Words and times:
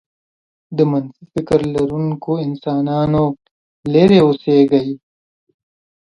د 0.77 0.79
منفي 0.89 1.23
فكر 1.33 1.59
لرونکو 1.75 2.31
انسانانو 2.47 3.23
لرې 3.93 4.19
اوسېږئ. 4.25 4.87